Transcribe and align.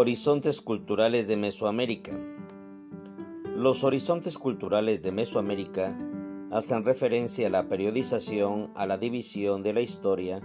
Horizontes 0.00 0.60
culturales 0.60 1.26
de 1.26 1.36
Mesoamérica. 1.36 2.12
Los 3.56 3.82
horizontes 3.82 4.38
culturales 4.38 5.02
de 5.02 5.10
Mesoamérica 5.10 5.98
hacen 6.52 6.84
referencia 6.84 7.48
a 7.48 7.50
la 7.50 7.68
periodización, 7.68 8.70
a 8.76 8.86
la 8.86 8.96
división 8.96 9.64
de 9.64 9.72
la 9.72 9.80
historia 9.80 10.38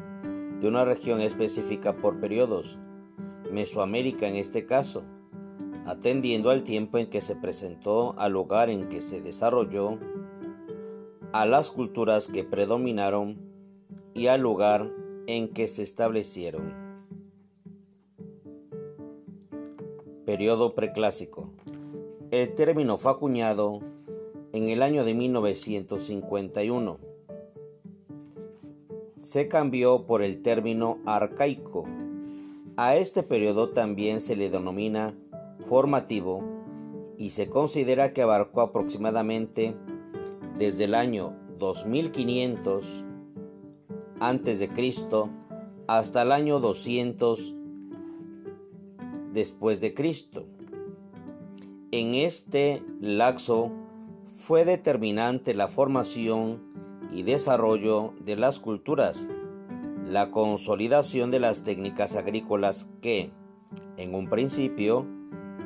de 0.59 0.68
una 0.68 0.86
región 0.86 1.21
específica 1.21 1.97
por 1.97 2.20
periodos, 2.20 2.79
Mesoamérica 3.52 4.27
en 4.27 4.38
este 4.38 4.66
caso, 4.66 5.04
atendiendo 5.85 6.49
al 6.49 6.63
tiempo 6.63 6.97
en 6.97 7.11
que 7.11 7.21
se 7.21 7.35
presentó, 7.35 8.15
al 8.17 8.31
lugar 8.31 8.71
en 8.71 8.89
que 8.89 9.01
se 9.01 9.21
desarrolló, 9.21 9.99
a 11.31 11.45
las 11.45 11.70
culturas 11.70 12.27
que 12.27 12.43
predominaron 12.43 13.38
y 14.15 14.25
al 14.25 14.41
lugar 14.41 14.92
en 15.28 15.50
que 15.50 15.68
se 15.68 15.83
establecieron. 15.83 16.82
Periodo 20.25 20.73
preclásico. 20.73 21.50
El 22.31 22.55
término 22.55 22.97
fue 22.97 23.11
acuñado 23.11 23.81
en 24.54 24.69
el 24.69 24.81
año 24.81 25.04
de 25.04 25.14
1951. 25.14 26.97
Se 29.17 29.50
cambió 29.50 30.05
por 30.05 30.21
el 30.21 30.41
término 30.41 31.00
arcaico. 31.05 31.83
A 32.78 32.95
este 32.95 33.22
periodo 33.23 33.72
también 33.72 34.22
se 34.22 34.38
le 34.38 34.50
denomina 34.50 35.14
formativo 35.66 36.42
y 37.17 37.31
se 37.31 37.50
considera 37.50 38.14
que 38.14 38.22
abarcó 38.22 38.61
aproximadamente 38.61 39.75
desde 40.58 40.86
el 40.86 40.95
año 40.95 41.36
2500 41.59 43.03
antes 44.22 44.59
de 44.59 44.69
Cristo 44.69 45.30
hasta 45.88 46.22
el 46.22 46.31
año 46.31 46.61
200 46.61 47.55
después 49.34 49.81
de 49.81 49.94
Cristo. 49.94 50.45
En 51.92 52.14
este 52.14 52.84
laxo 53.02 53.72
fue 54.34 54.66
determinante 54.66 55.53
la 55.53 55.67
formación 55.67 56.62
y 57.12 57.23
desarrollo 57.23 58.14
de 58.20 58.36
las 58.36 58.59
culturas, 58.59 59.30
la 60.09 60.31
consolidación 60.31 61.31
de 61.31 61.39
las 61.39 61.64
técnicas 61.64 62.16
agrícolas 62.16 62.92
que, 63.02 63.31
en 63.98 64.16
un 64.16 64.30
principio, 64.30 65.06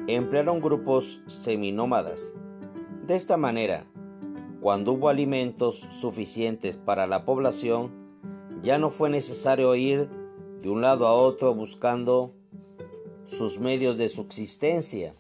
emplearon 0.08 0.62
grupos 0.62 1.22
seminómadas. 1.28 2.34
De 3.06 3.16
esta 3.16 3.38
manera, 3.38 3.86
cuando 4.62 4.94
hubo 4.94 5.10
alimentos 5.10 5.88
suficientes 5.92 6.78
para 6.78 7.08
la 7.08 7.26
población, 7.26 7.92
ya 8.64 8.78
no 8.78 8.90
fue 8.90 9.10
necesario 9.10 9.76
ir 9.76 10.10
de 10.62 10.70
un 10.70 10.82
lado 10.82 11.08
a 11.08 11.14
otro 11.14 11.54
buscando 11.54 12.34
sus 13.28 13.59
medios 13.59 13.97
de 13.97 14.08
subsistencia 14.08 15.14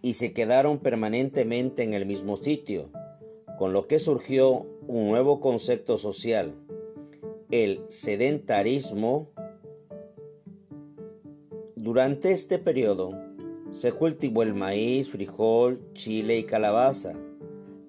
y 0.00 0.14
se 0.14 0.32
quedaron 0.32 0.78
permanentemente 0.78 1.82
en 1.82 1.92
el 1.92 2.06
mismo 2.06 2.36
sitio, 2.36 2.88
con 3.58 3.72
lo 3.72 3.88
que 3.88 3.98
surgió 3.98 4.64
un 4.86 5.08
nuevo 5.08 5.40
concepto 5.40 5.98
social, 5.98 6.54
el 7.50 7.84
sedentarismo. 7.88 9.28
Durante 11.74 12.30
este 12.30 12.60
periodo 12.60 13.10
se 13.72 13.90
cultivó 13.92 14.44
el 14.44 14.54
maíz, 14.54 15.10
frijol, 15.10 15.80
chile 15.94 16.38
y 16.38 16.44
calabaza, 16.44 17.18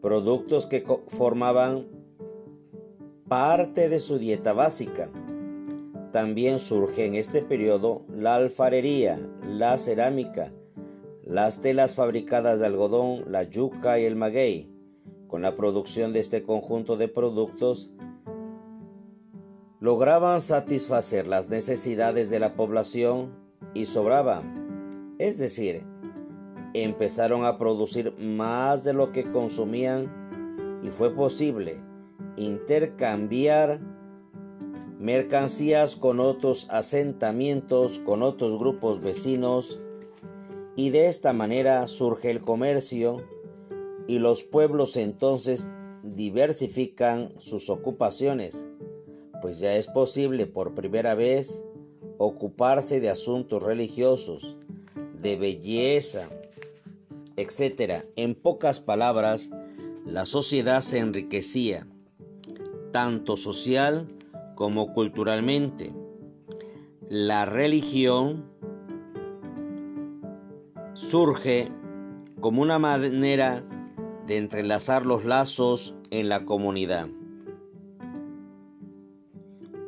productos 0.02 0.66
que 0.66 0.84
formaban 1.08 1.88
parte 3.28 3.88
de 3.88 4.00
su 4.00 4.18
dieta 4.18 4.54
básica. 4.54 5.12
También 6.12 6.60
surge 6.60 7.06
en 7.06 7.16
este 7.16 7.42
periodo 7.42 8.06
la 8.10 8.36
alfarería, 8.36 9.20
la 9.44 9.78
cerámica, 9.78 10.54
las 11.24 11.62
telas 11.62 11.96
fabricadas 11.96 12.60
de 12.60 12.66
algodón, 12.66 13.26
la 13.30 13.44
yuca 13.44 14.00
y 14.00 14.06
el 14.06 14.16
maguey. 14.16 14.72
Con 15.28 15.42
la 15.42 15.58
producción 15.58 16.14
de 16.14 16.20
este 16.20 16.44
conjunto 16.44 16.96
de 16.96 17.10
productos, 17.10 17.92
lograban 19.82 20.40
satisfacer 20.40 21.28
las 21.28 21.50
necesidades 21.50 22.30
de 22.30 22.40
la 22.40 22.56
población 22.56 23.36
y 23.74 23.86
sobraban. 23.86 24.88
Es 25.20 25.38
decir, 25.38 25.84
empezaron 26.74 27.44
a 27.44 27.58
producir 27.58 28.16
más 28.18 28.86
de 28.86 28.94
lo 28.94 29.12
que 29.12 29.30
consumían 29.30 30.80
y 30.82 30.88
fue 30.88 31.14
posible 31.14 31.82
intercambiar 32.38 33.82
mercancías 35.00 35.96
con 35.96 36.20
otros 36.20 36.68
asentamientos, 36.70 38.00
con 38.00 38.24
otros 38.24 38.58
grupos 38.58 39.00
vecinos, 39.00 39.80
y 40.76 40.92
de 40.92 41.08
esta 41.08 41.34
manera 41.34 41.88
surge 41.88 42.30
el 42.30 42.42
comercio 42.42 43.18
y 44.08 44.20
los 44.20 44.44
pueblos 44.44 44.96
entonces 44.96 45.70
diversifican 46.04 47.34
sus 47.38 47.70
ocupaciones, 47.70 48.68
pues 49.42 49.60
ya 49.60 49.76
es 49.76 49.88
posible 49.88 50.46
por 50.46 50.76
primera 50.76 51.16
vez 51.16 51.62
ocuparse 52.18 53.00
de 53.00 53.10
asuntos 53.10 53.64
religiosos, 53.64 54.58
de 55.22 55.36
belleza, 55.36 56.30
etc. 57.36 58.06
En 58.16 58.36
pocas 58.36 58.80
palabras, 58.80 59.50
la 60.06 60.26
sociedad 60.26 60.82
se 60.82 61.00
enriquecía, 61.00 61.88
tanto 62.92 63.36
social 63.36 64.08
como 64.58 64.92
culturalmente. 64.92 65.94
La 67.08 67.46
religión 67.46 68.50
surge 70.94 71.72
como 72.42 72.64
una 72.64 72.80
manera 72.80 73.64
de 74.26 74.38
entrelazar 74.38 75.06
los 75.06 75.26
lazos 75.26 75.96
en 76.10 76.28
la 76.28 76.44
comunidad. 76.44 77.08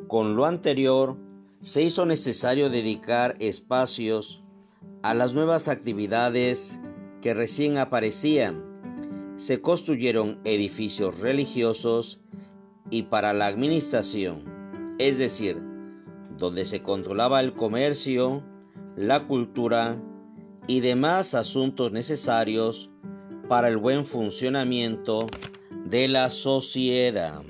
Con 0.06 0.36
lo 0.36 0.46
anterior, 0.46 1.16
se 1.60 1.82
hizo 1.82 2.06
necesario 2.06 2.70
dedicar 2.70 3.36
espacios 3.40 4.42
a 5.02 5.14
las 5.14 5.34
nuevas 5.34 5.66
actividades 5.66 6.78
que 7.20 7.34
recién 7.34 7.76
aparecían. 7.76 9.34
Se 9.36 9.60
construyeron 9.60 10.38
edificios 10.44 11.18
religiosos 11.18 12.20
y 12.88 13.02
para 13.04 13.32
la 13.32 13.46
administración 13.46 14.59
es 15.00 15.16
decir, 15.16 15.56
donde 16.36 16.66
se 16.66 16.82
controlaba 16.82 17.40
el 17.40 17.54
comercio, 17.54 18.42
la 18.96 19.26
cultura 19.26 19.98
y 20.66 20.80
demás 20.80 21.34
asuntos 21.34 21.90
necesarios 21.90 22.90
para 23.48 23.68
el 23.68 23.78
buen 23.78 24.04
funcionamiento 24.04 25.26
de 25.86 26.06
la 26.06 26.28
sociedad. 26.28 27.42